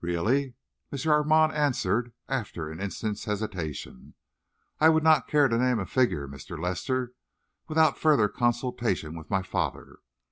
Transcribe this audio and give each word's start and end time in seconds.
"Really," 0.00 0.54
M. 0.92 0.98
Armand 1.08 1.52
answered, 1.52 2.12
after 2.26 2.68
an 2.72 2.80
instant's 2.80 3.26
hesitation, 3.26 4.14
"I 4.80 4.88
would 4.88 5.04
not 5.04 5.28
care 5.28 5.46
to 5.46 5.56
name 5.56 5.78
a 5.78 5.86
figure, 5.86 6.26
Mr. 6.26 6.60
Lester, 6.60 7.12
without 7.68 7.96
further 7.96 8.28
consultation 8.28 9.16
with 9.16 9.30
my 9.30 9.44
father. 9.44 10.00